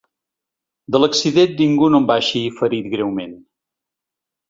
De 0.95 1.01
l’accident, 1.03 1.53
ningú 1.61 1.91
no 1.91 2.01
en 2.05 2.09
va 2.13 2.19
eixir 2.25 2.45
ferit 2.63 2.91
greument. 2.97 3.41